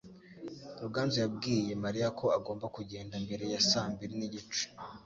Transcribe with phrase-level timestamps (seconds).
[0.81, 4.63] Ruganzu yabwiye Mariya ko agomba kugenda mbere ya saa mbiri n'igice.